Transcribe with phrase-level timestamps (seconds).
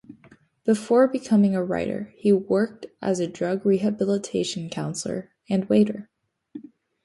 [0.65, 6.09] Before becoming a writer, he worked as a drug rehabilitation counselor and waiter.